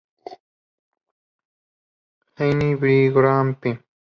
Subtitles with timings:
[2.33, 3.77] Eine Biographie.